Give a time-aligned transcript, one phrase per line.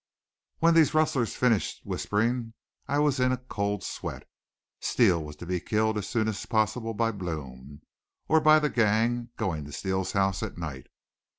[0.57, 2.55] When these rustlers finished whispering
[2.87, 4.27] I was in a cold sweat.
[4.79, 7.83] Steele was to be killed as soon as possible by Blome,
[8.27, 10.87] or by the gang going to Steele's house at night.